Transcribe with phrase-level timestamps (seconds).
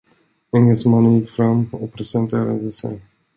[0.51, 3.01] Engelsmannen gick fram och presenterade sig.